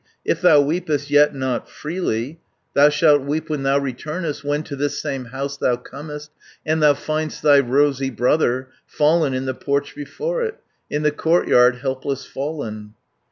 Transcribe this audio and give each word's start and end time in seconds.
If 0.25 0.41
thou 0.41 0.61
weepest 0.61 1.11
yet 1.11 1.35
not 1.35 1.69
freely, 1.69 2.39
Thou 2.73 2.89
shalt 2.89 3.21
weep 3.21 3.51
when 3.51 3.61
thou 3.61 3.77
returnest, 3.77 4.41
370 4.41 4.49
When 4.49 4.63
to 4.63 4.75
this 4.75 4.99
same 4.99 5.25
house 5.25 5.57
thou 5.57 5.75
comest, 5.75 6.31
And 6.65 6.81
thou 6.81 6.95
find'st 6.95 7.43
thy 7.43 7.59
rosy 7.59 8.09
brother 8.09 8.69
Fallen 8.87 9.35
in 9.35 9.45
the 9.45 9.53
porch 9.53 9.93
before 9.95 10.41
it, 10.41 10.55
In 10.89 11.03
the 11.03 11.11
courtyard 11.11 11.75
helpless 11.75 12.25
fallen. 12.25 12.95